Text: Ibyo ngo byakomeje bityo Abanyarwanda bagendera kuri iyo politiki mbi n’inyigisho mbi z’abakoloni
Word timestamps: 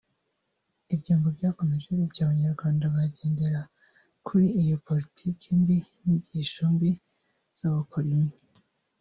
Ibyo 0.93 1.13
ngo 1.17 1.27
byakomeje 1.37 1.87
bityo 1.99 2.21
Abanyarwanda 2.23 2.93
bagendera 2.95 3.61
kuri 4.25 4.47
iyo 4.61 4.75
politiki 4.87 5.43
mbi 5.59 5.77
n’inyigisho 6.03 6.63
mbi 6.73 6.89
z’abakoloni 7.57 8.35